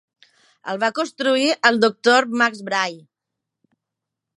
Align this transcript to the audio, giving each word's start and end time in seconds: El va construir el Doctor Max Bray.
El 0.73 0.79
va 0.83 0.89
construir 1.01 1.53
el 1.71 1.79
Doctor 1.85 2.31
Max 2.43 2.67
Bray. 2.71 3.01